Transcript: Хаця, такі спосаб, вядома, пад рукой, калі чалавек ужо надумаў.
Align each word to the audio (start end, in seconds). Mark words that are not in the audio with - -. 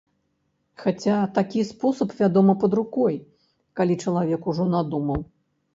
Хаця, 0.83 1.17
такі 1.35 1.59
спосаб, 1.73 2.15
вядома, 2.23 2.57
пад 2.65 2.71
рукой, 2.81 3.21
калі 3.83 3.93
чалавек 4.07 4.41
ужо 4.55 4.63
надумаў. 4.77 5.21